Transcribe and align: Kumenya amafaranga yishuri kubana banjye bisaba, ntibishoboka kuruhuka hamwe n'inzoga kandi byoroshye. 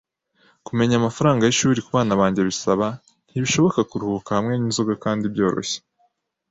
Kumenya 0.67 0.93
amafaranga 0.97 1.47
yishuri 1.49 1.83
kubana 1.87 2.13
banjye 2.21 2.41
bisaba, 2.49 2.87
ntibishoboka 3.29 3.79
kuruhuka 3.89 4.29
hamwe 4.37 4.53
n'inzoga 4.55 4.93
kandi 5.03 5.23
byoroshye. 5.33 5.77